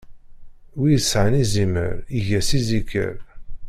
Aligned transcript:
Wi 0.79 0.89
isɛan 0.97 1.33
izimer, 1.43 1.93
iga-s 2.17 2.49
iziker. 2.59 3.13